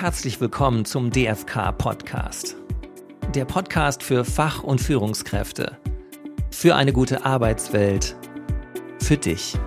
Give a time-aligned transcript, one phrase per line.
[0.00, 2.54] herzlich willkommen zum DFK Podcast.
[3.34, 5.76] Der Podcast für Fach- und Führungskräfte.
[6.52, 8.14] Für eine gute Arbeitswelt.
[9.00, 9.58] Für dich.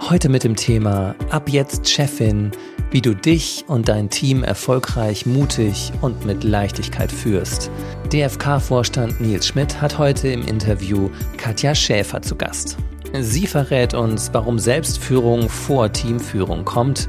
[0.00, 2.50] Heute mit dem Thema Ab jetzt Chefin,
[2.90, 7.70] wie du dich und dein Team erfolgreich, mutig und mit Leichtigkeit führst.
[8.12, 12.76] DFK-Vorstand Nils Schmidt hat heute im Interview Katja Schäfer zu Gast.
[13.20, 17.08] Sie verrät uns, warum Selbstführung vor Teamführung kommt,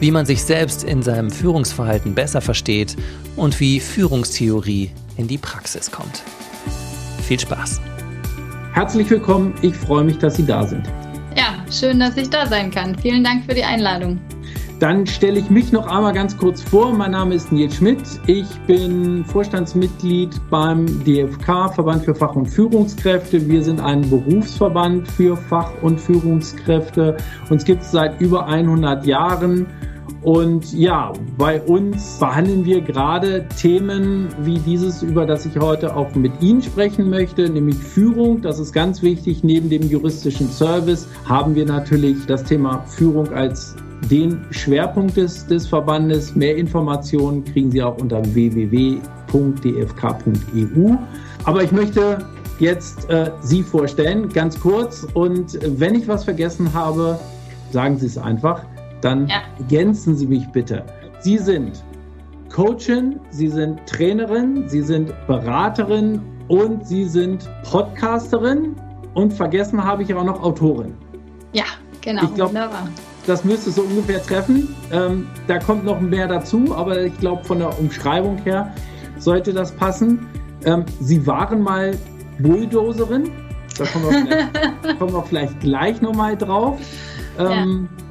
[0.00, 2.96] wie man sich selbst in seinem Führungsverhalten besser versteht
[3.36, 6.22] und wie Führungstheorie in die Praxis kommt.
[7.22, 7.80] Viel Spaß!
[8.72, 10.86] Herzlich willkommen, ich freue mich, dass Sie da sind.
[11.36, 12.98] Ja, schön, dass ich da sein kann.
[12.98, 14.20] Vielen Dank für die Einladung.
[14.84, 16.92] Dann stelle ich mich noch einmal ganz kurz vor.
[16.92, 18.02] Mein Name ist Nils Schmidt.
[18.26, 23.48] Ich bin Vorstandsmitglied beim DFK, Verband für Fach- und Führungskräfte.
[23.48, 27.16] Wir sind ein Berufsverband für Fach- und Führungskräfte.
[27.48, 29.64] Uns gibt es seit über 100 Jahren.
[30.20, 36.14] Und ja, bei uns behandeln wir gerade Themen wie dieses, über das ich heute auch
[36.14, 38.42] mit Ihnen sprechen möchte, nämlich Führung.
[38.42, 39.42] Das ist ganz wichtig.
[39.44, 43.76] Neben dem juristischen Service haben wir natürlich das Thema Führung als
[44.10, 46.34] den Schwerpunkt des, des Verbandes.
[46.34, 49.00] Mehr Informationen kriegen Sie auch unter www.dfk.eu.
[51.44, 52.18] Aber ich möchte
[52.58, 55.06] jetzt äh, Sie vorstellen, ganz kurz.
[55.14, 57.18] Und wenn ich was vergessen habe,
[57.70, 58.64] sagen Sie es einfach
[59.04, 59.42] dann ja.
[59.58, 60.82] ergänzen Sie mich bitte.
[61.20, 61.84] Sie sind
[62.50, 68.74] Coachin, Sie sind Trainerin, Sie sind Beraterin und Sie sind Podcasterin
[69.12, 70.94] und vergessen habe ich auch noch Autorin.
[71.52, 71.64] Ja,
[72.00, 72.24] genau.
[72.24, 72.58] Ich glaube,
[73.26, 74.74] das müsste so ungefähr treffen.
[74.92, 78.74] Ähm, da kommt noch mehr dazu, aber ich glaube, von der Umschreibung her
[79.18, 80.26] sollte das passen.
[80.64, 81.96] Ähm, Sie waren mal
[82.38, 83.30] Bulldozerin.
[83.78, 86.78] Da kommen wir vielleicht, kommen wir vielleicht gleich nochmal drauf.
[87.38, 88.04] Ähm, ja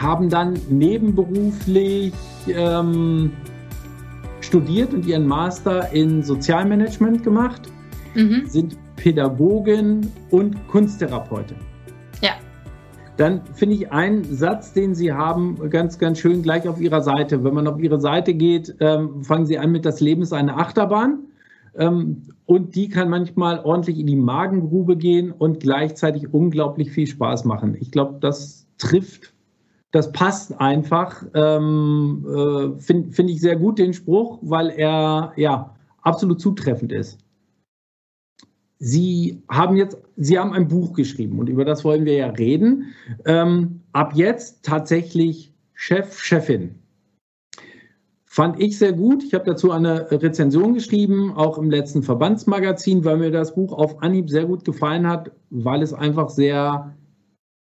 [0.00, 2.12] haben dann nebenberuflich
[2.48, 3.32] ähm,
[4.40, 7.70] studiert und ihren Master in Sozialmanagement gemacht,
[8.14, 8.46] mhm.
[8.46, 11.56] sind Pädagogin und Kunsttherapeutin.
[13.20, 17.44] Dann finde ich einen Satz, den Sie haben, ganz, ganz schön gleich auf Ihrer Seite.
[17.44, 20.56] Wenn man auf Ihre Seite geht, ähm, fangen Sie an mit Das Leben ist eine
[20.56, 21.18] Achterbahn.
[21.76, 27.44] Ähm, und die kann manchmal ordentlich in die Magengrube gehen und gleichzeitig unglaublich viel Spaß
[27.44, 27.76] machen.
[27.78, 29.34] Ich glaube, das trifft
[29.92, 31.22] das passt einfach.
[31.34, 37.18] Ähm, äh, Finde find ich sehr gut den Spruch, weil er ja absolut zutreffend ist.
[38.78, 42.92] Sie haben jetzt, Sie haben ein Buch geschrieben und über das wollen wir ja reden.
[43.24, 46.74] Ähm, ab jetzt tatsächlich Chef, Chefin.
[48.26, 49.24] Fand ich sehr gut.
[49.24, 54.02] Ich habe dazu eine Rezension geschrieben, auch im letzten Verbandsmagazin, weil mir das Buch auf
[54.02, 56.94] Anhieb sehr gut gefallen hat, weil es einfach sehr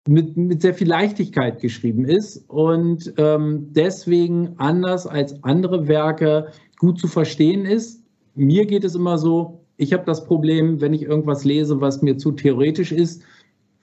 [0.06, 7.00] mit, mit sehr viel Leichtigkeit geschrieben ist und ähm, deswegen anders als andere Werke gut
[7.00, 8.04] zu verstehen ist.
[8.36, 12.18] Mir geht es immer so, ich habe das Problem, wenn ich irgendwas lese, was mir
[12.18, 13.24] zu theoretisch ist,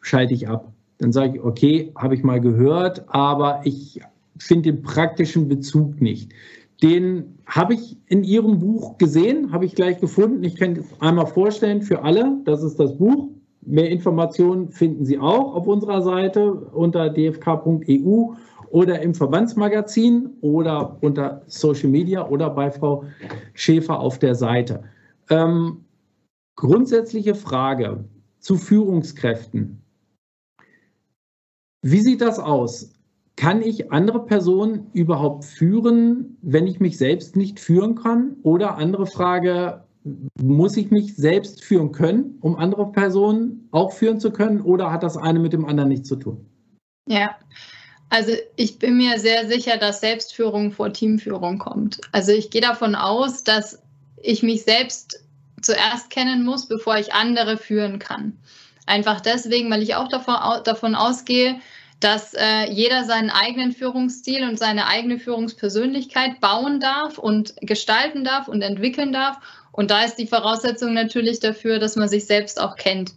[0.02, 0.70] schalte ich ab.
[0.98, 4.00] Dann sage ich, okay, habe ich mal gehört, aber ich
[4.38, 6.32] finde den praktischen Bezug nicht.
[6.82, 10.44] Den habe ich in Ihrem Buch gesehen, habe ich gleich gefunden.
[10.44, 12.40] Ich kann es einmal vorstellen für alle.
[12.44, 13.30] Das ist das Buch.
[13.62, 18.34] Mehr Informationen finden Sie auch auf unserer Seite unter dfk.eu
[18.68, 23.04] oder im Verbandsmagazin oder unter Social Media oder bei Frau
[23.54, 24.82] Schäfer auf der Seite.
[25.30, 25.78] Ähm,
[26.56, 28.04] grundsätzliche Frage
[28.40, 29.82] zu Führungskräften.
[31.82, 32.92] Wie sieht das aus?
[33.36, 38.36] Kann ich andere Personen überhaupt führen, wenn ich mich selbst nicht führen kann?
[38.42, 39.84] Oder andere Frage,
[40.40, 45.02] muss ich mich selbst führen können, um andere Personen auch führen zu können, oder hat
[45.02, 46.46] das eine mit dem anderen nichts zu tun?
[47.08, 47.36] Ja,
[48.08, 52.00] also ich bin mir sehr sicher, dass Selbstführung vor Teamführung kommt.
[52.12, 53.82] Also ich gehe davon aus, dass
[54.22, 55.25] ich mich selbst
[55.60, 58.38] zuerst kennen muss, bevor ich andere führen kann.
[58.86, 61.58] Einfach deswegen, weil ich auch davon, davon ausgehe,
[61.98, 68.48] dass äh, jeder seinen eigenen Führungsstil und seine eigene Führungspersönlichkeit bauen darf und gestalten darf
[68.48, 69.38] und entwickeln darf
[69.76, 73.12] und da ist die Voraussetzung natürlich dafür, dass man sich selbst auch kennt.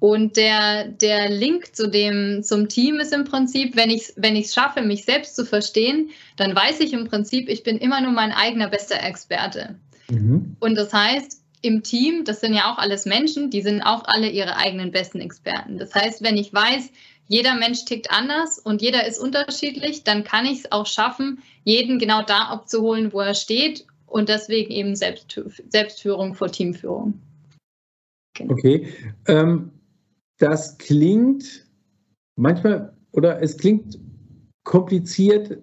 [0.00, 4.34] Und der, der Link zu dem, zum Team ist im Prinzip, wenn ich es wenn
[4.34, 8.10] ich's schaffe, mich selbst zu verstehen, dann weiß ich im Prinzip, ich bin immer nur
[8.10, 9.76] mein eigener bester Experte.
[10.08, 10.56] Mhm.
[10.58, 14.28] Und das heißt, im Team, das sind ja auch alles Menschen, die sind auch alle
[14.30, 15.78] ihre eigenen besten Experten.
[15.78, 16.90] Das heißt, wenn ich weiß,
[17.28, 21.98] jeder Mensch tickt anders und jeder ist unterschiedlich, dann kann ich es auch schaffen, jeden
[21.98, 27.20] genau da abzuholen, wo er steht und deswegen eben Selbst, Selbstführung vor Teamführung.
[28.34, 28.54] Genau.
[28.54, 28.92] Okay.
[29.28, 29.70] Ähm,
[30.38, 31.66] das klingt
[32.36, 33.98] manchmal oder es klingt
[34.64, 35.62] kompliziert.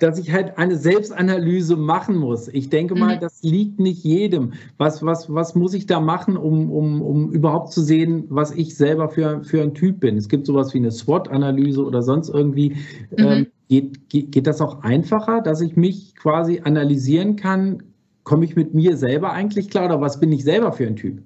[0.00, 2.48] Dass ich halt eine Selbstanalyse machen muss.
[2.48, 3.20] Ich denke mal, mhm.
[3.20, 4.52] das liegt nicht jedem.
[4.78, 8.76] Was, was, was muss ich da machen, um, um, um überhaupt zu sehen, was ich
[8.76, 10.16] selber für, für ein Typ bin?
[10.16, 12.76] Es gibt sowas wie eine SWOT-Analyse oder sonst irgendwie.
[13.16, 13.18] Mhm.
[13.18, 17.82] Ähm, geht, geht, geht das auch einfacher, dass ich mich quasi analysieren kann?
[18.24, 21.22] Komme ich mit mir selber eigentlich klar oder was bin ich selber für ein Typ?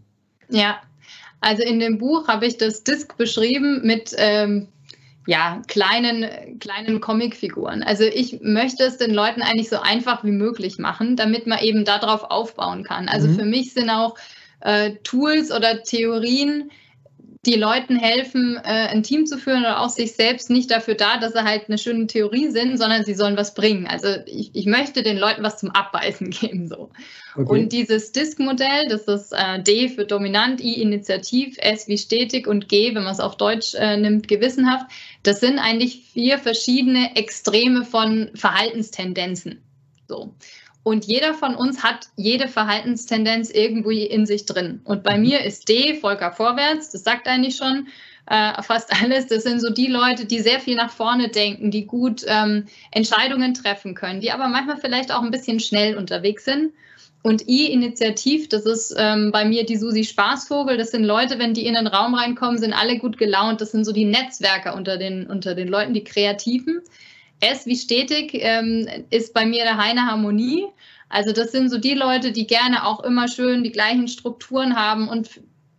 [0.49, 0.77] Ja,
[1.41, 4.69] also in dem Buch habe ich das Disk beschrieben mit ähm,
[5.27, 7.83] ja, kleinen, kleinen Comicfiguren.
[7.83, 11.85] Also ich möchte es den Leuten eigentlich so einfach wie möglich machen, damit man eben
[11.85, 13.09] darauf aufbauen kann.
[13.09, 13.35] Also mhm.
[13.37, 14.17] für mich sind auch
[14.61, 16.71] äh, Tools oder Theorien,
[17.47, 21.19] die Leuten helfen, äh, ein Team zu führen oder auch sich selbst nicht dafür da,
[21.19, 23.87] dass sie halt eine schöne Theorie sind, sondern sie sollen was bringen.
[23.87, 26.67] Also ich, ich möchte den Leuten was zum Abbeißen geben.
[26.67, 26.91] So.
[27.37, 27.49] Okay.
[27.49, 32.69] Und dieses Disk-Modell, das ist äh, D für dominant, I initiativ, S wie stetig und
[32.69, 34.87] G, wenn man es auf Deutsch äh, nimmt, gewissenhaft,
[35.23, 39.63] das sind eigentlich vier verschiedene Extreme von Verhaltenstendenzen.
[40.09, 40.35] So.
[40.87, 44.83] Und jeder von uns hat jede Verhaltenstendenz irgendwo in sich drin.
[44.85, 47.89] Und bei mir ist D, Volker vorwärts, das sagt eigentlich schon
[48.27, 49.27] äh, fast alles.
[49.27, 53.53] Das sind so die Leute, die sehr viel nach vorne denken, die gut ähm, Entscheidungen
[53.53, 56.73] treffen können, die aber manchmal vielleicht auch ein bisschen schnell unterwegs sind.
[57.21, 60.77] Und I-Initiativ, das ist ähm, bei mir die Susi Spaßvogel.
[60.77, 63.61] Das sind Leute, wenn die in den Raum reinkommen, sind alle gut gelaunt.
[63.61, 66.81] Das sind so die Netzwerker unter den, unter den Leuten, die Kreativen.
[67.41, 70.67] S wie stetig ähm, ist bei mir der Heine Harmonie.
[71.09, 75.09] Also das sind so die Leute, die gerne auch immer schön die gleichen Strukturen haben
[75.09, 75.29] und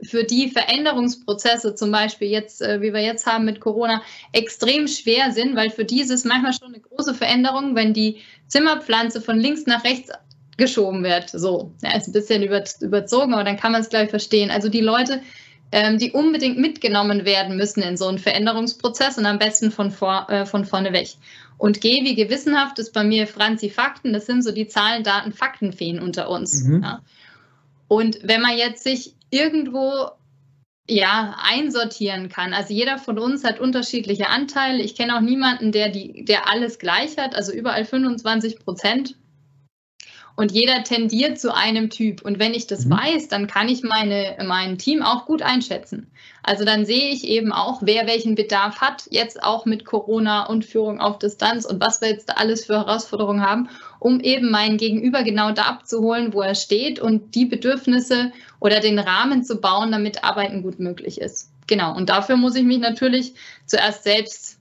[0.01, 4.01] für die Veränderungsprozesse zum Beispiel jetzt, äh, wie wir jetzt haben mit Corona,
[4.31, 8.17] extrem schwer sind, weil für die ist es manchmal schon eine große Veränderung, wenn die
[8.47, 10.11] Zimmerpflanze von links nach rechts
[10.57, 11.29] geschoben wird.
[11.29, 14.51] So, ja, ist ein bisschen über, überzogen, aber dann kann man es gleich verstehen.
[14.51, 15.21] Also die Leute,
[15.71, 20.29] ähm, die unbedingt mitgenommen werden müssen in so einen Veränderungsprozess und am besten von, vor,
[20.29, 21.09] äh, von vorne weg.
[21.57, 24.13] Und G wie gewissenhaft ist bei mir Franzi Fakten.
[24.13, 26.63] Das sind so die Zahlen, Daten, Faktenfeen unter uns.
[26.63, 26.83] Mhm.
[26.83, 27.01] Ja.
[27.87, 30.11] Und wenn man jetzt sich irgendwo
[30.89, 32.53] ja, einsortieren kann.
[32.53, 34.81] Also jeder von uns hat unterschiedliche Anteile.
[34.81, 39.15] Ich kenne auch niemanden, der, die, der alles gleich hat, also überall 25 Prozent
[40.37, 42.21] und jeder tendiert zu einem Typ.
[42.21, 42.91] Und wenn ich das mhm.
[42.91, 46.11] weiß, dann kann ich meine, mein Team auch gut einschätzen.
[46.43, 50.63] Also dann sehe ich eben auch, wer welchen Bedarf hat, jetzt auch mit Corona und
[50.63, 53.67] Führung auf Distanz und was wir jetzt alles für Herausforderungen haben,
[53.99, 58.99] um eben meinen Gegenüber genau da abzuholen, wo er steht und die Bedürfnisse oder den
[58.99, 61.49] Rahmen zu bauen, damit Arbeiten gut möglich ist.
[61.65, 61.95] Genau.
[61.95, 63.33] Und dafür muss ich mich natürlich
[63.65, 64.59] zuerst selbst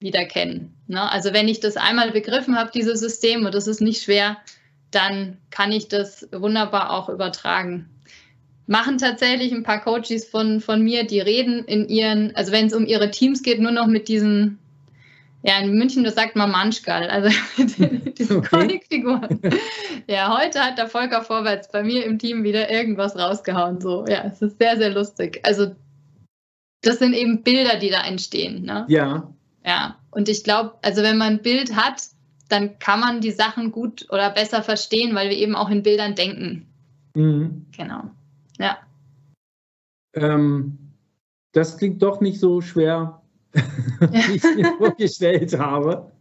[0.00, 0.74] wieder kennen.
[0.88, 1.10] Ne?
[1.10, 4.36] Also wenn ich das einmal begriffen habe, dieses System, und das ist nicht schwer,
[4.90, 7.88] dann kann ich das wunderbar auch übertragen.
[8.66, 12.74] Machen tatsächlich ein paar Coaches von, von mir, die reden in ihren, also wenn es
[12.74, 14.58] um ihre Teams geht, nur noch mit diesen,
[15.42, 18.48] ja, in München, das sagt man Manschgal, also mit diesen okay.
[18.48, 19.40] Comicfiguren.
[20.08, 23.80] Ja, heute hat der Volker Vorwärts bei mir im Team wieder irgendwas rausgehauen.
[23.80, 25.40] So, ja, es ist sehr, sehr lustig.
[25.44, 25.74] Also,
[26.82, 28.64] das sind eben Bilder, die da entstehen.
[28.64, 28.84] Ne?
[28.88, 29.32] Ja.
[29.64, 32.02] Ja, und ich glaube, also wenn man ein Bild hat,
[32.48, 36.14] dann kann man die Sachen gut oder besser verstehen, weil wir eben auch in Bildern
[36.14, 36.66] denken.
[37.14, 37.66] Mhm.
[37.76, 38.10] Genau.
[38.58, 38.78] Ja.
[40.14, 40.78] Ähm,
[41.52, 43.22] das klingt doch nicht so schwer,
[44.00, 46.12] wie ich es mir vorgestellt habe.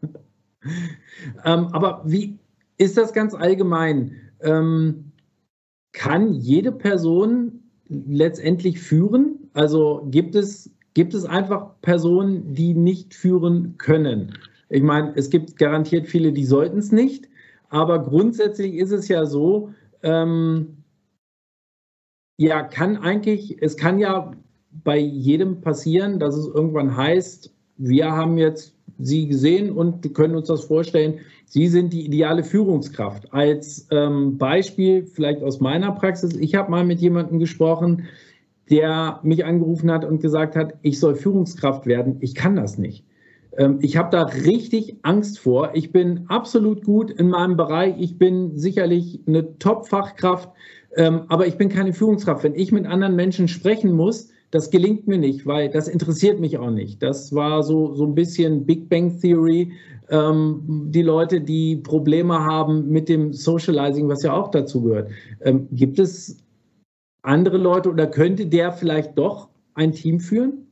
[1.44, 2.38] Ähm, aber wie
[2.78, 4.16] ist das ganz allgemein?
[4.42, 5.12] Ähm,
[5.92, 9.50] kann jede Person letztendlich führen?
[9.54, 14.38] Also gibt es, gibt es einfach Personen, die nicht führen können?
[14.70, 17.30] Ich meine, es gibt garantiert viele, die sollten es nicht,
[17.70, 19.72] aber grundsätzlich ist es ja so,
[20.04, 20.78] ähm,
[22.38, 24.32] ja, kann eigentlich, es kann ja
[24.84, 30.48] bei jedem passieren, dass es irgendwann heißt, wir haben jetzt Sie gesehen und können uns
[30.48, 33.34] das vorstellen, Sie sind die ideale Führungskraft.
[33.34, 38.06] Als ähm, Beispiel vielleicht aus meiner Praxis, ich habe mal mit jemandem gesprochen,
[38.70, 43.06] der mich angerufen hat und gesagt hat, ich soll Führungskraft werden, ich kann das nicht.
[43.58, 45.72] Ähm, ich habe da richtig Angst vor.
[45.74, 47.96] Ich bin absolut gut in meinem Bereich.
[48.00, 50.50] Ich bin sicherlich eine Top-Fachkraft,
[50.96, 52.44] ähm, aber ich bin keine Führungskraft.
[52.44, 56.58] Wenn ich mit anderen Menschen sprechen muss, das gelingt mir nicht, weil das interessiert mich
[56.58, 57.02] auch nicht.
[57.02, 59.72] Das war so, so ein bisschen Big Bang Theory.
[60.10, 65.10] Ähm, die Leute, die Probleme haben mit dem Socializing, was ja auch dazu gehört.
[65.72, 66.38] gibt es
[67.24, 70.65] andere Leute oder könnte der vielleicht doch ein Team führen?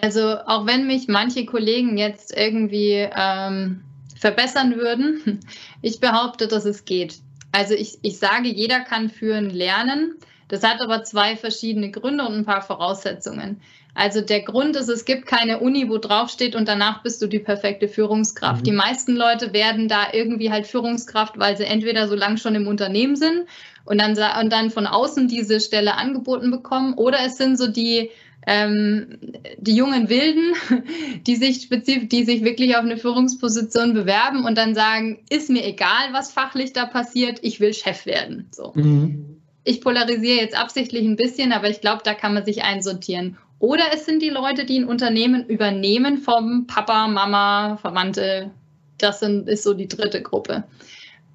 [0.00, 3.82] Also auch wenn mich manche Kollegen jetzt irgendwie ähm,
[4.18, 5.40] verbessern würden,
[5.82, 7.18] ich behaupte, dass es geht.
[7.52, 10.16] Also ich, ich sage, jeder kann führen lernen.
[10.48, 13.60] Das hat aber zwei verschiedene Gründe und ein paar Voraussetzungen.
[13.94, 17.38] Also der Grund ist, es gibt keine Uni, wo draufsteht und danach bist du die
[17.38, 18.62] perfekte Führungskraft.
[18.62, 18.64] Mhm.
[18.64, 22.66] Die meisten Leute werden da irgendwie halt Führungskraft, weil sie entweder so lange schon im
[22.66, 23.46] Unternehmen sind
[23.84, 28.10] und dann, und dann von außen diese Stelle angeboten bekommen oder es sind so die,
[28.46, 29.18] ähm,
[29.58, 30.54] die jungen Wilden,
[31.26, 35.64] die sich spezifisch, die sich wirklich auf eine Führungsposition bewerben und dann sagen, ist mir
[35.64, 38.48] egal, was fachlich da passiert, ich will Chef werden.
[38.50, 38.72] So.
[38.74, 39.40] Mhm.
[39.64, 43.38] Ich polarisiere jetzt absichtlich ein bisschen, aber ich glaube, da kann man sich einsortieren.
[43.58, 48.50] Oder es sind die Leute, die ein Unternehmen übernehmen vom Papa, Mama, Verwandte.
[48.98, 50.64] Das sind, ist so die dritte Gruppe.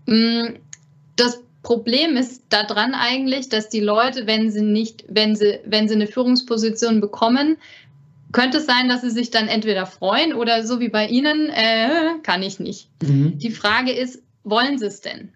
[0.06, 0.56] Mm,
[1.16, 5.96] das Problem ist daran eigentlich, dass die Leute, wenn sie nicht, wenn sie, wenn sie
[5.96, 7.58] eine Führungsposition bekommen,
[8.32, 12.20] könnte es sein, dass sie sich dann entweder freuen oder so wie bei Ihnen, äh,
[12.24, 12.90] kann ich nicht.
[13.02, 13.38] Mhm.
[13.40, 15.34] Die Frage ist, wollen Sie es denn?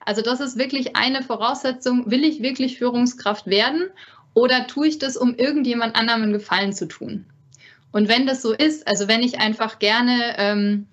[0.00, 3.88] Also das ist wirklich eine Voraussetzung, will ich wirklich Führungskraft werden
[4.34, 7.26] oder tue ich das, um irgendjemand anderem einen Gefallen zu tun?
[7.92, 10.86] Und wenn das so ist, also wenn ich einfach gerne ähm,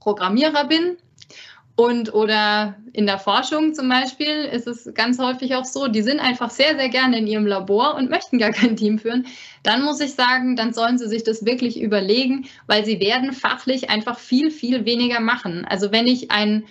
[0.00, 0.96] Programmierer bin
[1.74, 6.20] und oder in der Forschung zum Beispiel ist es ganz häufig auch so, die sind
[6.20, 9.26] einfach sehr, sehr gerne in ihrem Labor und möchten gar kein Team führen,
[9.62, 13.88] dann muss ich sagen, dann sollen sie sich das wirklich überlegen, weil sie werden fachlich
[13.88, 15.64] einfach viel, viel weniger machen.
[15.64, 16.64] Also wenn ich ein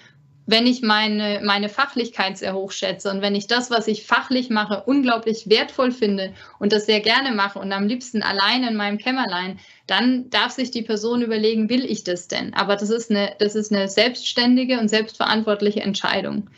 [0.48, 4.50] wenn ich meine, meine Fachlichkeit sehr hoch schätze und wenn ich das, was ich fachlich
[4.50, 8.98] mache, unglaublich wertvoll finde und das sehr gerne mache und am liebsten allein in meinem
[8.98, 12.54] Kämmerlein, dann darf sich die Person überlegen, will ich das denn?
[12.54, 16.50] Aber das ist eine, das ist eine selbstständige und selbstverantwortliche Entscheidung.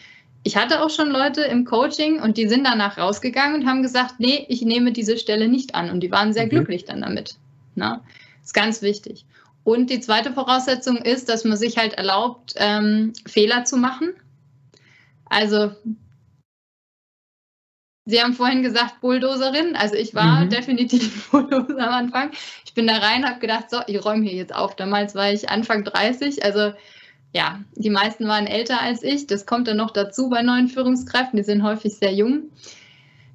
[0.44, 4.16] Ich hatte auch schon Leute im Coaching und die sind danach rausgegangen und haben gesagt,
[4.20, 5.90] nee, ich nehme diese Stelle nicht an.
[5.90, 6.56] Und die waren sehr okay.
[6.56, 7.38] glücklich dann damit.
[7.76, 8.02] Na?
[8.40, 9.26] Das ist ganz wichtig.
[9.64, 14.10] Und die zweite Voraussetzung ist, dass man sich halt erlaubt, ähm, Fehler zu machen.
[15.26, 15.72] Also,
[18.06, 19.76] Sie haben vorhin gesagt Bulldozerin.
[19.76, 20.50] Also ich war mhm.
[20.50, 22.32] definitiv Bulldozer am Anfang.
[22.66, 24.76] Ich bin da rein, habe gedacht, so, ich räume hier jetzt auf.
[24.76, 26.44] Damals war ich Anfang 30.
[26.44, 26.74] Also
[27.34, 29.28] ja, die meisten waren älter als ich.
[29.28, 31.38] Das kommt dann noch dazu bei neuen Führungskräften.
[31.38, 32.50] Die sind häufig sehr jung.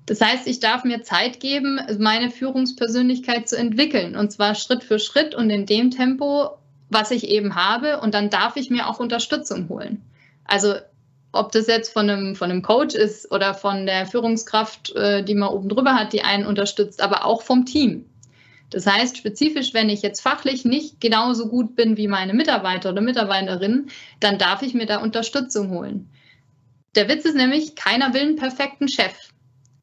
[0.06, 4.98] Das heißt, ich darf mir Zeit geben, meine Führungspersönlichkeit zu entwickeln und zwar Schritt für
[4.98, 6.56] Schritt und in dem Tempo,
[6.88, 8.00] was ich eben habe.
[8.00, 10.02] Und dann darf ich mir auch Unterstützung holen.
[10.44, 10.76] Also
[11.32, 15.34] ob das jetzt von einem, von einem Coach ist oder von der Führungskraft, äh, die
[15.34, 18.06] man oben drüber hat, die einen unterstützt, aber auch vom Team.
[18.70, 23.00] Das heißt, spezifisch, wenn ich jetzt fachlich nicht genauso gut bin wie meine Mitarbeiter oder
[23.00, 26.10] Mitarbeiterinnen, dann darf ich mir da Unterstützung holen.
[26.94, 29.14] Der Witz ist nämlich, keiner will einen perfekten Chef.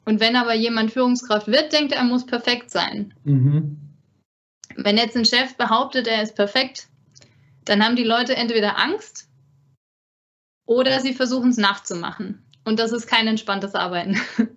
[0.05, 3.13] Und wenn aber jemand Führungskraft wird, denkt er, er muss perfekt sein.
[3.23, 3.77] Mhm.
[4.75, 6.87] Wenn jetzt ein Chef behauptet, er ist perfekt,
[7.63, 9.27] dann haben die Leute entweder Angst
[10.65, 12.41] oder sie versuchen es nachzumachen.
[12.63, 14.17] Und das ist kein entspanntes Arbeiten.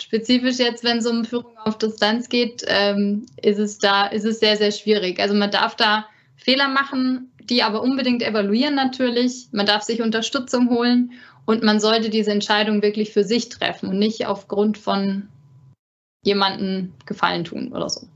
[0.00, 4.40] Spezifisch jetzt, wenn es um Führung auf Distanz geht, ähm, ist es da, ist es
[4.40, 5.18] sehr, sehr schwierig.
[5.20, 9.48] Also man darf da Fehler machen, die aber unbedingt evaluieren natürlich.
[9.52, 11.12] Man darf sich Unterstützung holen
[11.46, 15.28] und man sollte diese Entscheidung wirklich für sich treffen und nicht aufgrund von
[16.22, 18.06] jemandem Gefallen tun oder so.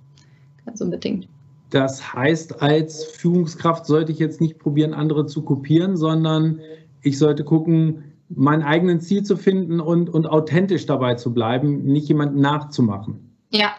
[0.66, 1.28] Ganz unbedingt.
[1.70, 6.60] Das heißt, als Führungskraft sollte ich jetzt nicht probieren, andere zu kopieren, sondern
[7.02, 12.08] ich sollte gucken, mein eigenes Ziel zu finden und, und authentisch dabei zu bleiben, nicht
[12.08, 13.36] jemanden nachzumachen.
[13.50, 13.74] Ja,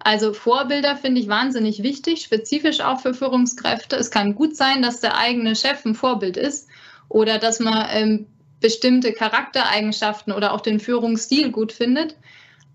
[0.00, 3.96] also Vorbilder finde ich wahnsinnig wichtig, spezifisch auch für Führungskräfte.
[3.96, 6.68] Es kann gut sein, dass der eigene Chef ein Vorbild ist
[7.08, 8.26] oder dass man ähm,
[8.60, 12.16] bestimmte Charaktereigenschaften oder auch den Führungsstil gut findet.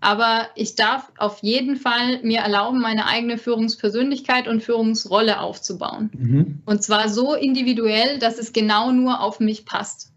[0.04, 6.10] Aber ich darf auf jeden Fall mir erlauben, meine eigene Führungspersönlichkeit und Führungsrolle aufzubauen.
[6.12, 6.58] Mhm.
[6.66, 10.12] Und zwar so individuell, dass es genau nur auf mich passt.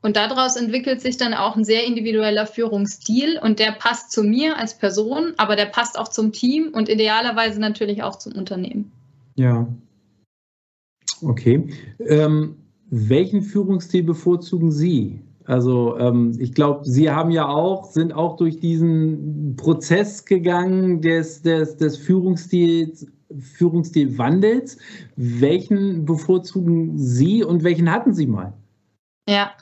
[0.00, 4.58] Und daraus entwickelt sich dann auch ein sehr individueller Führungsstil und der passt zu mir
[4.58, 8.92] als Person, aber der passt auch zum Team und idealerweise natürlich auch zum Unternehmen.
[9.34, 9.66] Ja.
[11.20, 11.74] Okay.
[11.98, 12.58] Ähm,
[12.90, 15.18] welchen Führungsstil bevorzugen Sie?
[15.46, 21.42] Also ähm, ich glaube, Sie haben ja auch, sind auch durch diesen Prozess gegangen des,
[21.42, 23.06] des, des Führungsstils,
[23.56, 24.78] Führungsstilwandels.
[25.16, 28.52] Welchen bevorzugen Sie und welchen hatten Sie mal?
[29.28, 29.52] Ja,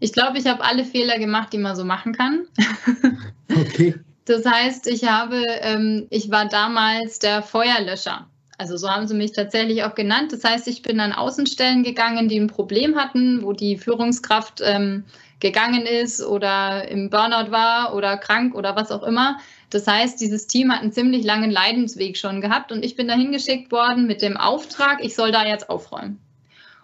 [0.00, 2.46] ich glaube, ich habe alle Fehler gemacht, die man so machen kann.
[3.50, 3.94] Okay.
[4.26, 8.28] Das heißt, ich habe, ähm, ich war damals der Feuerlöscher.
[8.58, 10.32] Also so haben sie mich tatsächlich auch genannt.
[10.32, 15.04] Das heißt, ich bin an Außenstellen gegangen, die ein Problem hatten, wo die Führungskraft ähm,
[15.40, 19.38] gegangen ist oder im Burnout war oder krank oder was auch immer.
[19.70, 23.32] Das heißt, dieses Team hat einen ziemlich langen Leidensweg schon gehabt und ich bin dahin
[23.32, 26.18] geschickt worden mit dem Auftrag, ich soll da jetzt aufräumen.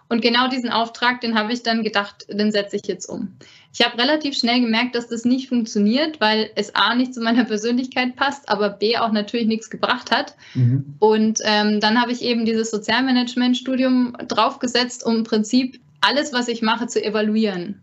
[0.07, 3.35] Und genau diesen Auftrag, den habe ich dann gedacht, den setze ich jetzt um.
[3.73, 7.43] Ich habe relativ schnell gemerkt, dass das nicht funktioniert, weil es A nicht zu meiner
[7.43, 10.35] Persönlichkeit passt, aber B auch natürlich nichts gebracht hat.
[10.53, 10.95] Mhm.
[10.99, 16.61] Und ähm, dann habe ich eben dieses Sozialmanagement-Studium draufgesetzt, um im Prinzip alles, was ich
[16.61, 17.81] mache, zu evaluieren.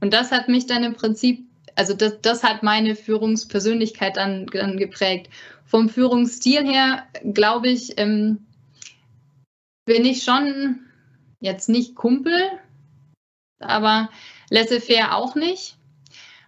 [0.00, 4.76] Und das hat mich dann im Prinzip, also das, das hat meine Führungspersönlichkeit dann, dann
[4.76, 5.28] geprägt.
[5.64, 8.46] Vom Führungsstil her, glaube ich, ähm,
[9.84, 10.80] bin ich schon
[11.40, 12.38] jetzt nicht Kumpel,
[13.58, 14.10] aber
[14.50, 15.76] laissez-faire auch nicht.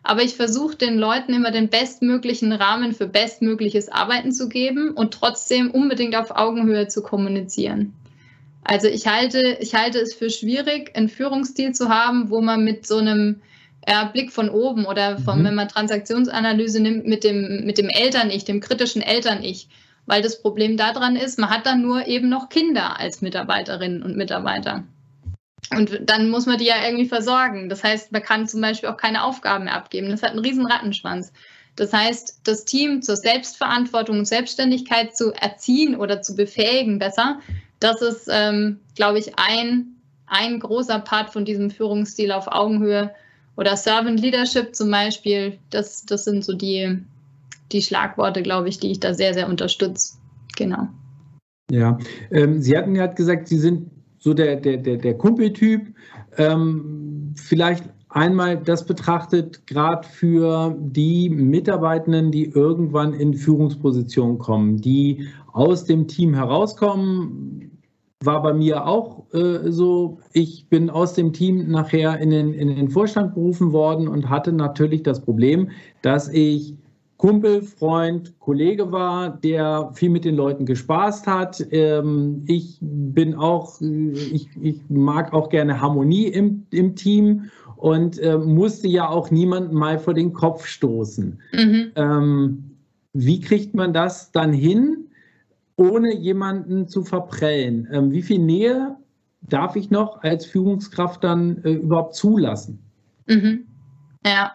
[0.03, 5.13] Aber ich versuche den Leuten immer den bestmöglichen Rahmen für bestmögliches Arbeiten zu geben und
[5.13, 7.93] trotzdem unbedingt auf Augenhöhe zu kommunizieren.
[8.63, 12.87] Also ich halte, ich halte es für schwierig, einen Führungsstil zu haben, wo man mit
[12.87, 13.41] so einem
[13.89, 15.45] ja, Blick von oben oder von, mhm.
[15.47, 19.69] wenn man Transaktionsanalyse nimmt, mit dem, mit dem Eltern-Ich, dem kritischen Eltern-Ich.
[20.07, 24.17] Weil das Problem daran ist, man hat dann nur eben noch Kinder als Mitarbeiterinnen und
[24.17, 24.85] Mitarbeiter.
[25.71, 27.69] Und dann muss man die ja irgendwie versorgen.
[27.69, 30.11] Das heißt, man kann zum Beispiel auch keine Aufgaben mehr abgeben.
[30.11, 31.33] Das hat einen riesen Rattenschwanz.
[31.77, 37.41] Das heißt, das Team zur Selbstverantwortung und Selbstständigkeit zu erziehen oder zu befähigen besser,
[37.81, 39.97] das ist, ähm, glaube ich, ein,
[40.27, 43.11] ein großer Part von diesem Führungsstil auf Augenhöhe.
[43.57, 46.99] Oder Servant Leadership zum Beispiel, das, das sind so die,
[47.73, 50.15] die Schlagworte, glaube ich, die ich da sehr, sehr unterstütze.
[50.57, 50.89] Genau.
[51.71, 51.99] Ja,
[52.31, 55.95] ähm, Sie hatten ja gesagt, Sie sind so der, der, der, der Kumpeltyp.
[56.37, 65.29] Ähm, vielleicht einmal das betrachtet, gerade für die Mitarbeitenden, die irgendwann in Führungspositionen kommen, die
[65.53, 67.71] aus dem Team herauskommen,
[68.23, 70.19] war bei mir auch äh, so.
[70.33, 74.53] Ich bin aus dem Team nachher in den, in den Vorstand berufen worden und hatte
[74.53, 75.71] natürlich das Problem,
[76.03, 76.77] dass ich
[77.21, 81.63] Kumpel, Freund, Kollege war, der viel mit den Leuten gespaßt hat.
[81.71, 87.51] Ähm, ich bin auch, äh, ich, ich, mag auch gerne Harmonie im, im Team
[87.81, 91.41] und äh, musste ja auch niemanden mal vor den Kopf stoßen.
[91.53, 91.93] Mhm.
[91.95, 92.77] Ähm,
[93.13, 95.09] wie kriegt man das dann hin,
[95.77, 97.89] ohne jemanden zu verprellen?
[97.93, 98.97] Ähm, wie viel Nähe
[99.43, 102.79] darf ich noch als Führungskraft dann äh, überhaupt zulassen?
[103.27, 103.67] Mhm.
[104.25, 104.53] Ja,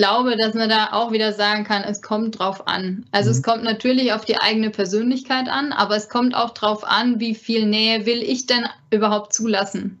[0.00, 3.04] glaube, dass man da auch wieder sagen kann, es kommt drauf an.
[3.12, 3.36] Also mhm.
[3.36, 7.34] es kommt natürlich auf die eigene Persönlichkeit an, aber es kommt auch drauf an, wie
[7.34, 9.98] viel Nähe will ich denn überhaupt zulassen.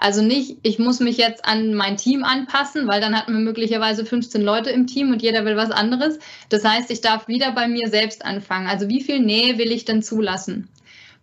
[0.00, 4.06] Also nicht, ich muss mich jetzt an mein Team anpassen, weil dann hat man möglicherweise
[4.06, 6.18] 15 Leute im Team und jeder will was anderes.
[6.48, 8.66] Das heißt, ich darf wieder bei mir selbst anfangen.
[8.66, 10.68] Also wie viel Nähe will ich denn zulassen?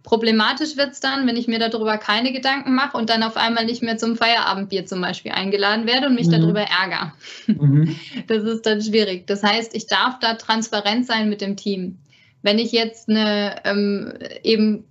[0.04, 3.66] Problematisch wird es dann, wenn ich mir darüber keine Gedanken mache und dann auf einmal
[3.66, 6.34] nicht mehr zum Feierabendbier zum Beispiel eingeladen werde und mich mhm.
[6.34, 7.14] darüber ärgere.
[7.48, 7.96] Mhm.
[8.28, 9.26] Das ist dann schwierig.
[9.26, 11.98] Das heißt, ich darf da transparent sein mit dem Team.
[12.44, 14.14] Wenn ich jetzt eine ähm,
[14.44, 14.86] eben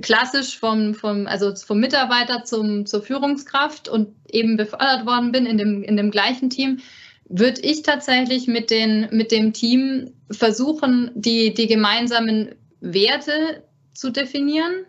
[0.00, 5.58] klassisch vom, vom, also vom Mitarbeiter zum, zur Führungskraft und eben befördert worden bin in
[5.58, 6.80] dem, in dem gleichen Team,
[7.28, 14.84] würde ich tatsächlich mit, den, mit dem Team versuchen, die, die gemeinsamen Werte zu definieren.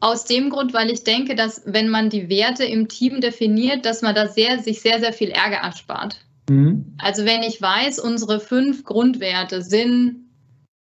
[0.00, 4.02] Aus dem Grund, weil ich denke, dass wenn man die Werte im Team definiert, dass
[4.02, 6.20] man da sehr, sich sehr, sehr viel Ärger erspart.
[6.48, 6.94] Mhm.
[6.98, 10.27] Also wenn ich weiß, unsere fünf Grundwerte sind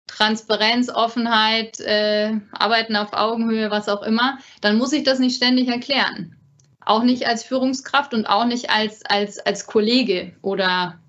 [0.07, 5.69] Transparenz, Offenheit, äh, Arbeiten auf Augenhöhe, was auch immer, dann muss ich das nicht ständig
[5.69, 6.37] erklären.
[6.85, 11.01] Auch nicht als Führungskraft und auch nicht als, als, als Kollege oder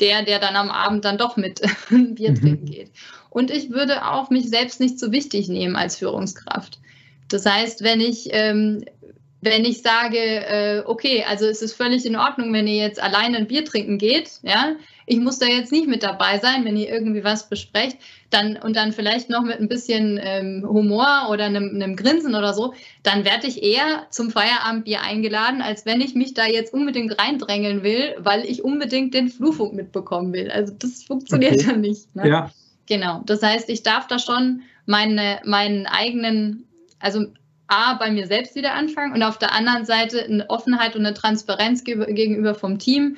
[0.00, 1.60] der, der dann am Abend dann doch mit
[1.90, 2.40] Bier mhm.
[2.40, 2.90] trinken geht.
[3.30, 6.78] Und ich würde auch mich selbst nicht so wichtig nehmen als Führungskraft.
[7.28, 8.84] Das heißt, wenn ich, ähm,
[9.40, 13.38] wenn ich sage, äh, okay, also es ist völlig in Ordnung, wenn ihr jetzt alleine
[13.38, 16.88] ein Bier trinken geht, ja, ich muss da jetzt nicht mit dabei sein, wenn ihr
[16.88, 17.98] irgendwie was besprecht,
[18.30, 22.54] dann und dann vielleicht noch mit ein bisschen ähm, Humor oder einem, einem, Grinsen oder
[22.54, 27.18] so, dann werde ich eher zum Feierabendbier eingeladen, als wenn ich mich da jetzt unbedingt
[27.18, 30.50] reindrängeln will, weil ich unbedingt den Flurfunk mitbekommen will.
[30.50, 31.66] Also das funktioniert okay.
[31.66, 32.14] dann nicht.
[32.16, 32.28] Ne?
[32.28, 32.50] Ja.
[32.86, 33.22] Genau.
[33.26, 36.66] Das heißt, ich darf da schon meine, meinen eigenen,
[36.98, 37.26] also
[37.68, 41.14] A, bei mir selbst wieder anfangen und auf der anderen Seite eine Offenheit und eine
[41.14, 43.16] Transparenz gegenüber vom Team.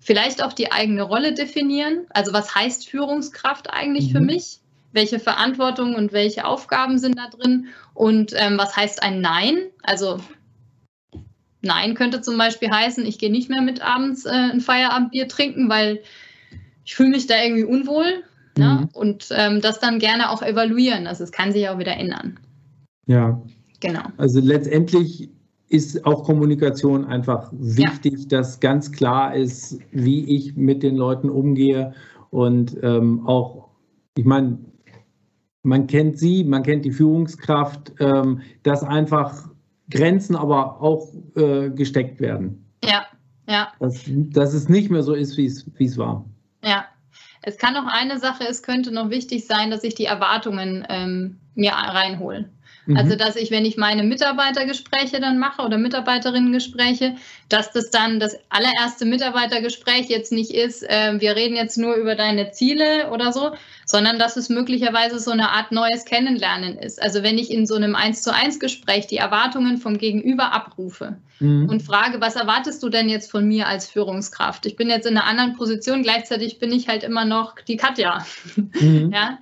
[0.00, 2.06] Vielleicht auch die eigene Rolle definieren.
[2.10, 4.12] Also was heißt Führungskraft eigentlich mhm.
[4.12, 4.58] für mich?
[4.92, 7.66] Welche Verantwortung und welche Aufgaben sind da drin?
[7.94, 9.58] Und ähm, was heißt ein Nein?
[9.82, 10.18] Also
[11.62, 15.68] Nein könnte zum Beispiel heißen, ich gehe nicht mehr mit abends äh, ein Feierabendbier trinken,
[15.68, 16.00] weil
[16.84, 18.24] ich fühle mich da irgendwie unwohl.
[18.56, 18.80] Ne?
[18.80, 18.88] Mhm.
[18.94, 21.06] Und ähm, das dann gerne auch evaluieren.
[21.06, 22.40] Also es kann sich auch wieder ändern.
[23.06, 23.40] Ja.
[23.80, 24.02] Genau.
[24.16, 25.30] Also letztendlich
[25.70, 28.26] ist auch Kommunikation einfach wichtig, ja.
[28.28, 31.94] dass ganz klar ist, wie ich mit den Leuten umgehe
[32.30, 33.68] und ähm, auch,
[34.16, 34.58] ich meine,
[35.62, 39.48] man kennt sie, man kennt die Führungskraft, ähm, dass einfach
[39.90, 42.66] Grenzen aber auch äh, gesteckt werden.
[42.84, 43.06] Ja,
[43.48, 43.72] ja.
[43.78, 46.24] Dass, dass es nicht mehr so ist, wie es war.
[46.64, 46.84] Ja.
[47.42, 51.38] Es kann noch eine Sache, es könnte noch wichtig sein, dass ich die Erwartungen ähm,
[51.54, 52.50] mir reinhole.
[52.88, 53.18] Also, mhm.
[53.18, 57.16] dass ich, wenn ich meine Mitarbeitergespräche dann mache oder Mitarbeiterinnengespräche,
[57.48, 62.14] dass das dann das allererste Mitarbeitergespräch jetzt nicht ist, äh, wir reden jetzt nur über
[62.14, 63.52] deine Ziele oder so,
[63.84, 67.00] sondern dass es möglicherweise so eine Art neues Kennenlernen ist.
[67.02, 71.18] Also, wenn ich in so einem Eins zu eins Gespräch die Erwartungen vom Gegenüber abrufe
[71.38, 71.68] mhm.
[71.68, 74.64] und frage, was erwartest du denn jetzt von mir als Führungskraft?
[74.66, 78.24] Ich bin jetzt in einer anderen Position, gleichzeitig bin ich halt immer noch die Katja.
[78.56, 79.10] Mhm.
[79.12, 79.38] Ja,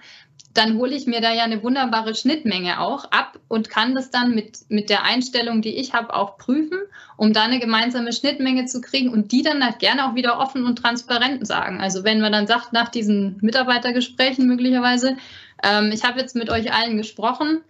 [0.54, 4.34] dann hole ich mir da ja eine wunderbare Schnittmenge auch ab und kann das dann
[4.34, 6.78] mit, mit der Einstellung, die ich habe, auch prüfen,
[7.16, 10.64] um da eine gemeinsame Schnittmenge zu kriegen und die dann halt gerne auch wieder offen
[10.64, 11.80] und transparent sagen.
[11.80, 15.16] Also wenn man dann sagt, nach diesen Mitarbeitergesprächen möglicherweise,
[15.62, 17.60] ähm, ich habe jetzt mit euch allen gesprochen,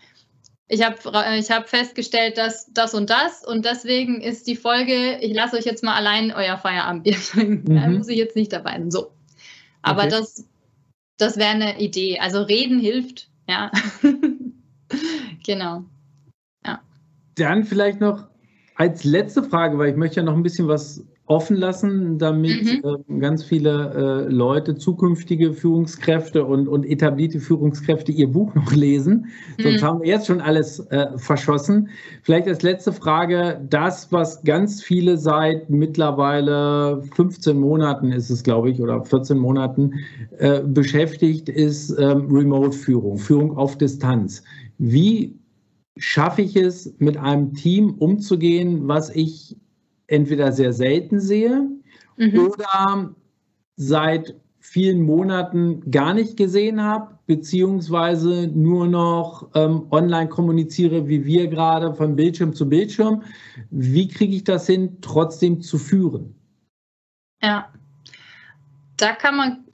[0.68, 0.96] ich habe
[1.38, 5.64] ich hab festgestellt, dass das und das und deswegen ist die Folge, ich lasse euch
[5.64, 7.72] jetzt mal allein euer Feierabendbier trinken.
[7.72, 7.80] Mhm.
[7.80, 8.90] Da muss ich jetzt nicht dabei sein.
[8.90, 9.10] So.
[9.82, 10.10] Aber okay.
[10.10, 10.44] das
[11.18, 12.18] das wäre eine Idee.
[12.20, 13.70] Also reden hilft, ja.
[15.44, 15.85] genau.
[16.64, 16.81] Ja.
[17.35, 18.28] Dann vielleicht noch
[18.78, 23.04] als letzte Frage, weil ich möchte ja noch ein bisschen was offen lassen, damit mhm.
[23.10, 29.26] äh, ganz viele äh, Leute, zukünftige Führungskräfte und, und etablierte Führungskräfte ihr Buch noch lesen.
[29.58, 29.62] Mhm.
[29.62, 31.88] Sonst haben wir jetzt schon alles äh, verschossen.
[32.22, 38.70] Vielleicht als letzte Frage, das, was ganz viele seit mittlerweile 15 Monaten ist es, glaube
[38.70, 39.94] ich, oder 14 Monaten
[40.38, 44.44] äh, beschäftigt, ist ähm, Remote-Führung, Führung auf Distanz.
[44.78, 45.38] Wie
[45.98, 49.56] schaffe ich es, mit einem Team umzugehen, was ich
[50.06, 51.68] entweder sehr selten sehe
[52.16, 52.38] mhm.
[52.38, 53.14] oder
[53.76, 61.46] seit vielen Monaten gar nicht gesehen habe, beziehungsweise nur noch ähm, online kommuniziere, wie wir
[61.48, 63.22] gerade von Bildschirm zu Bildschirm.
[63.70, 66.34] Wie kriege ich das hin, trotzdem zu führen?
[67.42, 67.72] Ja,
[68.96, 69.64] da kann man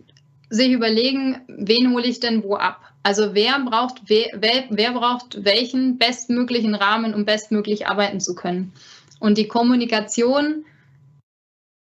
[0.51, 2.94] sich überlegen, wen hole ich denn wo ab?
[3.05, 8.73] Also wer braucht, wer, wer braucht welchen bestmöglichen Rahmen, um bestmöglich arbeiten zu können?
[9.21, 10.65] Und die Kommunikation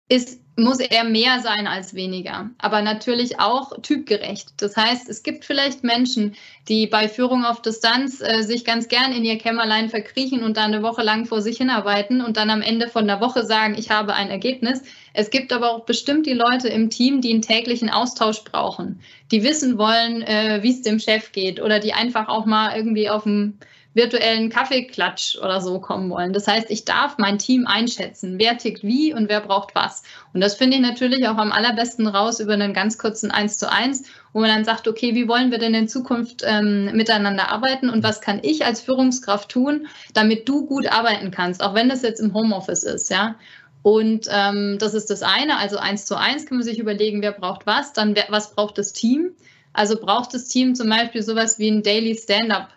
[0.10, 4.50] ist, muss eher mehr sein als weniger, aber natürlich auch typgerecht.
[4.58, 6.36] Das heißt, es gibt vielleicht Menschen,
[6.68, 10.74] die bei Führung auf Distanz äh, sich ganz gern in ihr Kämmerlein verkriechen und dann
[10.74, 13.90] eine Woche lang vor sich hinarbeiten und dann am Ende von der Woche sagen, ich
[13.90, 14.84] habe ein Ergebnis.
[15.14, 19.00] Es gibt aber auch bestimmt die Leute im Team, die einen täglichen Austausch brauchen,
[19.32, 23.10] die wissen wollen, äh, wie es dem Chef geht oder die einfach auch mal irgendwie
[23.10, 23.58] auf dem
[23.94, 26.34] virtuellen Kaffeeklatsch oder so kommen wollen.
[26.34, 30.04] Das heißt, ich darf mein Team einschätzen, wer tickt wie und wer braucht was.
[30.34, 33.72] Und das finde ich natürlich auch am allerbesten raus über einen ganz kurzen Eins zu
[33.72, 34.04] eins,
[34.34, 38.04] wo man dann sagt, okay, wie wollen wir denn in Zukunft ähm, miteinander arbeiten und
[38.04, 42.20] was kann ich als Führungskraft tun, damit du gut arbeiten kannst, auch wenn das jetzt
[42.20, 43.36] im Homeoffice ist, ja.
[43.84, 47.34] Und ähm, das ist das eine, also eins zu eins kann man sich überlegen, wer
[47.34, 49.36] braucht was, dann wer, was braucht das Team.
[49.74, 52.70] Also braucht das Team zum Beispiel sowas wie ein Daily Stand-up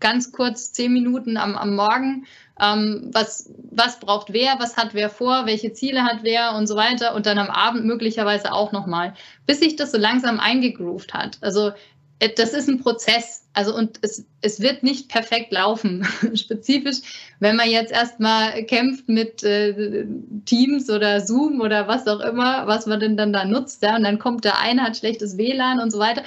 [0.00, 2.26] ganz kurz zehn Minuten am, am Morgen,
[2.60, 6.76] ähm, was, was braucht wer, was hat wer vor, welche Ziele hat wer und so
[6.76, 9.14] weiter und dann am Abend möglicherweise auch nochmal,
[9.46, 11.38] bis sich das so langsam eingegroovt hat.
[11.40, 11.72] Also
[12.20, 13.48] äh, das ist ein Prozess.
[13.52, 16.06] Also und es, es wird nicht perfekt laufen.
[16.34, 16.98] Spezifisch,
[17.40, 20.06] wenn man jetzt erstmal kämpft mit äh,
[20.44, 24.04] Teams oder Zoom oder was auch immer, was man denn dann da nutzt, ja, und
[24.04, 26.22] dann kommt der eine, hat schlechtes WLAN und so weiter.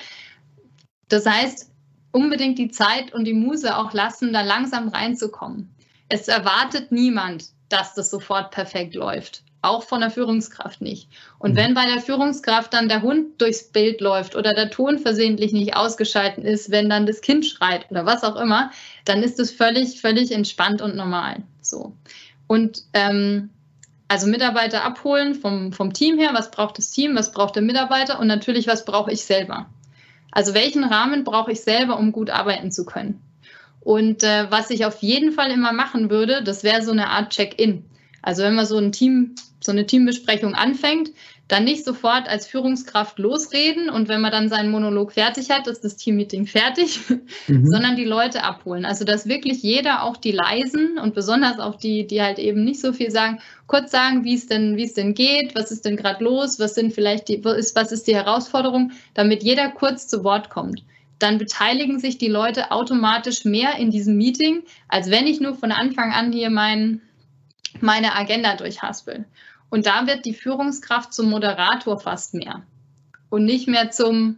[1.07, 1.69] Das heißt,
[2.13, 5.75] unbedingt die Zeit und die Muse auch lassen, da langsam reinzukommen.
[6.07, 9.43] Es erwartet niemand, dass das sofort perfekt läuft.
[9.63, 11.09] Auch von der Führungskraft nicht.
[11.39, 11.55] Und mhm.
[11.55, 15.75] wenn bei der Führungskraft dann der Hund durchs Bild läuft oder der Ton versehentlich nicht
[15.75, 18.71] ausgeschaltet ist, wenn dann das Kind schreit oder was auch immer,
[19.05, 21.43] dann ist es völlig, völlig entspannt und normal.
[21.61, 21.93] So.
[22.47, 23.49] Und ähm,
[24.07, 28.19] also Mitarbeiter abholen vom, vom Team her, was braucht das Team, was braucht der Mitarbeiter
[28.19, 29.67] und natürlich, was brauche ich selber.
[30.33, 33.21] Also welchen Rahmen brauche ich selber, um gut arbeiten zu können?
[33.81, 37.31] Und äh, was ich auf jeden Fall immer machen würde, das wäre so eine Art
[37.31, 37.85] Check-in.
[38.21, 41.11] Also wenn man so ein Team, so eine Teambesprechung anfängt,
[41.53, 45.83] dann nicht sofort als Führungskraft losreden und wenn man dann seinen Monolog fertig hat, ist
[45.83, 46.99] das Teammeeting fertig,
[47.47, 47.67] mhm.
[47.67, 48.85] sondern die Leute abholen.
[48.85, 52.81] Also dass wirklich jeder, auch die Leisen und besonders auch die, die halt eben nicht
[52.81, 55.95] so viel sagen, kurz sagen, wie es denn, wie es denn geht, was ist denn
[55.95, 60.07] gerade los, was sind vielleicht die, was ist, was ist die Herausforderung, damit jeder kurz
[60.07, 60.83] zu Wort kommt
[61.19, 65.71] dann beteiligen sich die Leute automatisch mehr in diesem Meeting, als wenn ich nur von
[65.71, 66.99] Anfang an hier mein,
[67.79, 69.23] meine Agenda durchhaspel.
[69.73, 72.61] Und da wird die Führungskraft zum Moderator fast mehr
[73.31, 74.37] und nicht mehr zum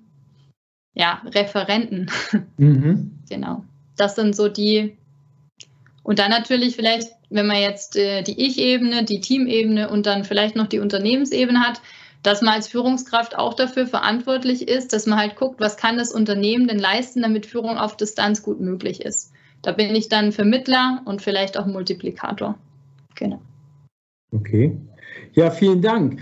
[0.93, 2.09] ja, Referenten.
[2.57, 3.19] Mhm.
[3.27, 3.65] genau.
[3.97, 4.95] Das sind so die,
[6.03, 10.55] und dann natürlich vielleicht, wenn man jetzt äh, die Ich-Ebene, die Teamebene und dann vielleicht
[10.55, 11.81] noch die Unternehmensebene hat,
[12.23, 16.13] dass man als Führungskraft auch dafür verantwortlich ist, dass man halt guckt, was kann das
[16.13, 19.33] Unternehmen denn leisten, damit Führung auf Distanz gut möglich ist.
[19.61, 22.57] Da bin ich dann Vermittler und vielleicht auch Multiplikator.
[23.15, 23.41] Genau.
[24.31, 24.77] Okay.
[25.33, 26.19] Ja, vielen Dank.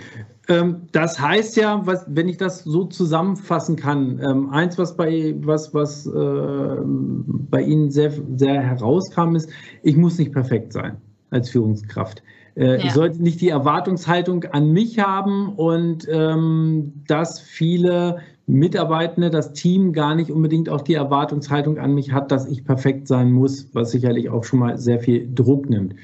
[0.49, 5.35] Ähm, das heißt ja, was, wenn ich das so zusammenfassen kann, ähm, eins, was bei,
[5.39, 9.49] was, was, äh, bei Ihnen sehr, sehr herauskam, ist,
[9.83, 10.97] ich muss nicht perfekt sein
[11.29, 12.21] als Führungskraft.
[12.55, 12.85] Äh, ja.
[12.85, 19.93] Ich sollte nicht die Erwartungshaltung an mich haben und ähm, dass viele Mitarbeitende, das Team
[19.93, 23.91] gar nicht unbedingt auch die Erwartungshaltung an mich hat, dass ich perfekt sein muss, was
[23.91, 25.95] sicherlich auch schon mal sehr viel Druck nimmt.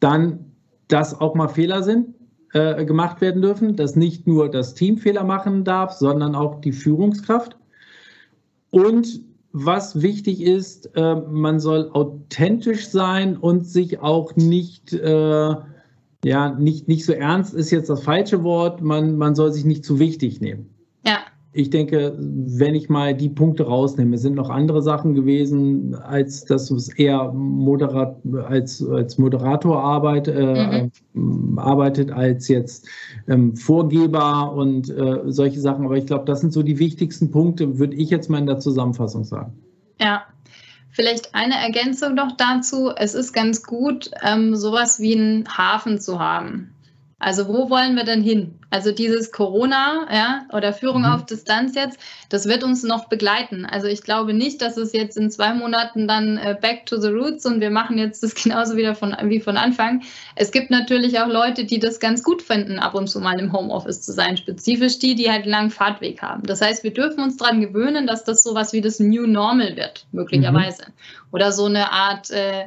[0.00, 0.40] Dann,
[0.88, 2.08] dass auch mal Fehler sind,
[2.54, 6.72] äh, gemacht werden dürfen, dass nicht nur das Team Fehler machen darf, sondern auch die
[6.72, 7.56] Führungskraft.
[8.70, 9.20] Und
[9.52, 15.54] was wichtig ist, äh, man soll authentisch sein und sich auch nicht äh,
[16.24, 19.84] ja, nicht, nicht so ernst ist jetzt das falsche Wort, man, man soll sich nicht
[19.84, 20.73] zu wichtig nehmen.
[21.56, 26.68] Ich denke, wenn ich mal die Punkte rausnehme, sind noch andere Sachen gewesen, als dass
[26.72, 28.16] es eher moderat,
[28.48, 31.56] als, als Moderator arbeit, äh, mhm.
[31.56, 32.88] arbeitet, als jetzt
[33.28, 35.84] ähm, Vorgeber und äh, solche Sachen.
[35.84, 38.58] Aber ich glaube, das sind so die wichtigsten Punkte, würde ich jetzt mal in der
[38.58, 39.52] Zusammenfassung sagen.
[40.00, 40.24] Ja,
[40.90, 42.92] Vielleicht eine Ergänzung noch dazu.
[42.96, 46.73] Es ist ganz gut, ähm, sowas wie einen Hafen zu haben.
[47.24, 48.58] Also wo wollen wir denn hin?
[48.68, 51.08] Also dieses Corona ja, oder Führung mhm.
[51.08, 53.64] auf Distanz jetzt, das wird uns noch begleiten.
[53.64, 57.08] Also ich glaube nicht, dass es jetzt in zwei Monaten dann äh, back to the
[57.08, 60.02] roots und wir machen jetzt das genauso wieder von, wie von Anfang.
[60.36, 63.54] Es gibt natürlich auch Leute, die das ganz gut finden, ab und zu mal im
[63.54, 66.42] Homeoffice zu sein, spezifisch die, die halt einen langen Fahrtweg haben.
[66.42, 70.04] Das heißt, wir dürfen uns daran gewöhnen, dass das sowas wie das New Normal wird,
[70.12, 70.82] möglicherweise.
[70.88, 70.92] Mhm.
[71.32, 72.30] Oder so eine Art...
[72.30, 72.66] Äh,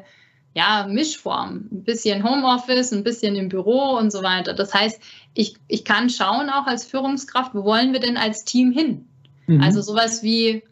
[0.58, 1.68] ja, Mischform.
[1.72, 4.56] Ein bisschen Homeoffice, ein bisschen im Büro und so weiter.
[4.56, 5.00] Das heißt,
[5.36, 9.08] ich, ich kann schauen auch als Führungskraft, wo wollen wir denn als Team hin?
[9.46, 9.62] Mhm.
[9.62, 10.64] Also sowas wie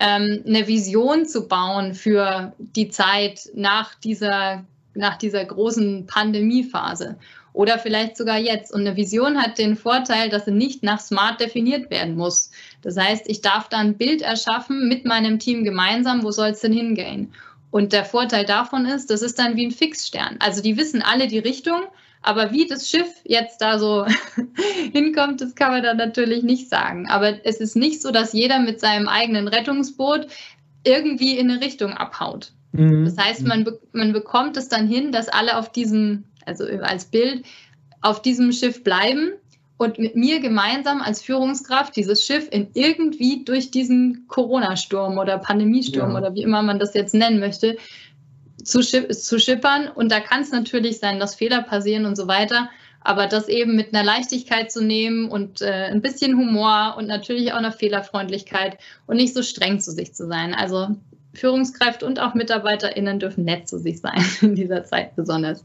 [0.00, 7.18] ähm, eine Vision zu bauen für die Zeit nach dieser, nach dieser großen Pandemiephase
[7.52, 8.72] oder vielleicht sogar jetzt.
[8.72, 12.50] Und eine Vision hat den Vorteil, dass sie nicht nach Smart definiert werden muss.
[12.80, 16.60] Das heißt, ich darf dann ein Bild erschaffen mit meinem Team gemeinsam, wo soll es
[16.60, 17.34] denn hingehen?
[17.74, 20.36] Und der Vorteil davon ist, das ist dann wie ein Fixstern.
[20.38, 21.80] Also die wissen alle die Richtung,
[22.22, 24.06] aber wie das Schiff jetzt da so
[24.92, 27.08] hinkommt, das kann man dann natürlich nicht sagen.
[27.08, 30.28] Aber es ist nicht so, dass jeder mit seinem eigenen Rettungsboot
[30.84, 32.52] irgendwie in eine Richtung abhaut.
[32.70, 33.06] Mhm.
[33.06, 37.06] Das heißt, man, be man bekommt es dann hin, dass alle auf diesem, also als
[37.06, 37.44] Bild,
[38.02, 39.32] auf diesem Schiff bleiben
[39.76, 46.12] und mit mir gemeinsam als Führungskraft dieses Schiff in irgendwie durch diesen Corona-Sturm oder Pandemiesturm
[46.12, 46.18] ja.
[46.18, 47.76] oder wie immer man das jetzt nennen möchte,
[48.62, 49.88] zu, zu schippern.
[49.88, 52.70] Und da kann es natürlich sein, dass Fehler passieren und so weiter.
[53.00, 57.52] Aber das eben mit einer Leichtigkeit zu nehmen und äh, ein bisschen Humor und natürlich
[57.52, 60.54] auch einer Fehlerfreundlichkeit und nicht so streng zu sich zu sein.
[60.54, 60.88] Also
[61.34, 65.64] Führungskräfte und auch MitarbeiterInnen dürfen nett zu sich sein in dieser Zeit besonders.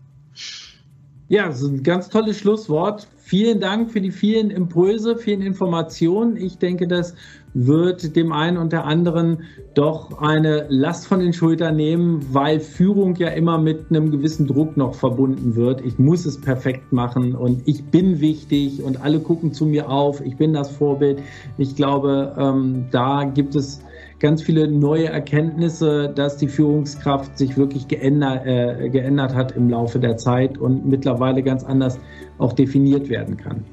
[1.32, 3.08] Ja, das ist ein ganz tolles Schlusswort.
[3.18, 6.36] Vielen Dank für die vielen Impulse, vielen Informationen.
[6.38, 7.14] Ich denke, das
[7.54, 9.44] wird dem einen und der anderen
[9.76, 14.76] doch eine Last von den Schultern nehmen, weil Führung ja immer mit einem gewissen Druck
[14.76, 15.86] noch verbunden wird.
[15.86, 20.22] Ich muss es perfekt machen und ich bin wichtig und alle gucken zu mir auf.
[20.26, 21.22] Ich bin das Vorbild.
[21.60, 23.82] Ich glaube, ähm, da gibt es
[24.20, 30.00] ganz viele neue Erkenntnisse, dass die Führungskraft sich wirklich geändert, äh, geändert hat im Laufe
[30.00, 32.00] der Zeit und mittlerweile ganz anders
[32.38, 33.64] auch definiert werden kann.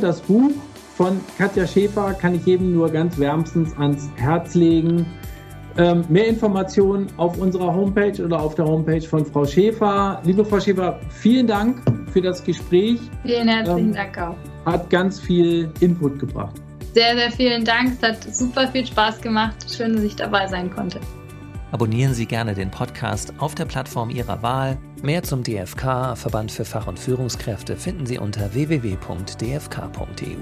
[0.00, 0.50] Das Buch
[0.96, 5.06] von Katja Schäfer kann ich jedem nur ganz wärmstens ans Herz legen.
[5.76, 10.20] Ähm, mehr Informationen auf unserer Homepage oder auf der Homepage von Frau Schäfer.
[10.24, 13.00] Liebe Frau Schäfer, vielen Dank für das Gespräch.
[13.24, 14.36] Vielen herzlichen ähm, Dank auch.
[14.64, 16.63] Hat ganz viel Input gebracht.
[16.94, 17.98] Sehr, sehr vielen Dank.
[18.00, 19.56] Es hat super viel Spaß gemacht.
[19.68, 21.00] Schön, dass ich dabei sein konnte.
[21.72, 24.78] Abonnieren Sie gerne den Podcast auf der Plattform Ihrer Wahl.
[25.02, 30.36] Mehr zum DFK, Verband für Fach- und Führungskräfte, finden Sie unter www.dfk.eu.